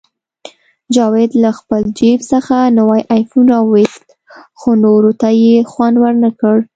جاوید 0.95 1.31
له 1.43 1.49
خپل 1.59 1.81
جیب 1.99 2.19
څخه 2.31 2.57
نوی 2.77 3.01
آیفون 3.15 3.45
راوویست، 3.53 4.07
خو 4.59 4.69
نورو 4.83 5.11
ته 5.21 5.29
یې 5.43 5.55
خوند 5.71 5.95
ورنکړ 5.99 6.57